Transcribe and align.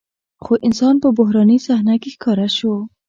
خو 0.43 0.53
انسان 0.67 0.95
په 1.03 1.07
بحراني 1.17 1.57
صحنه 1.65 1.95
کې 2.01 2.09
ښکاره 2.15 2.47
شو. 2.57 2.73